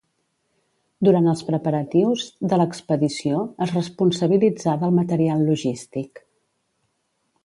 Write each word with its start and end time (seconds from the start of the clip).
Durant 1.07 1.25
els 1.33 1.43
preparatius 1.49 2.23
de 2.53 2.59
l'expedició 2.61 3.43
es 3.67 3.73
responsabilitzà 3.77 4.75
del 4.85 4.97
material 5.01 5.45
logístic. 5.51 6.23